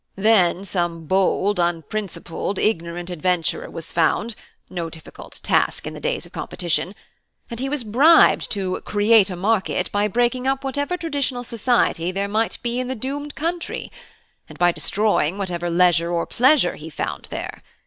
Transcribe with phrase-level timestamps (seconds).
[0.17, 4.33] Then some bold, unprincipled, ignorant adventurer was found
[4.67, 6.95] (no difficult task in the days of competition),
[7.51, 12.27] and he was bribed to 'create a market' by breaking up whatever traditional society there
[12.27, 13.91] might be in the doomed country,
[14.49, 17.61] and by destroying whatever leisure or pleasure he found there.